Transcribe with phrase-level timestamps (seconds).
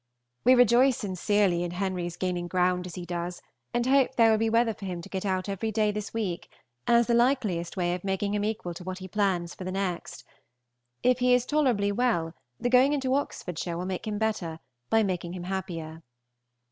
[0.43, 3.39] We rejoice sincerely in Henry's gaining ground as he does,
[3.71, 6.49] and hope there will be weather for him to get out every day this week,
[6.87, 10.23] as the likeliest way of making him equal to what he plans for the next.
[11.03, 14.57] If he is tolerably well, the going into Oxfordshire will make him better,
[14.89, 16.01] by making him happier.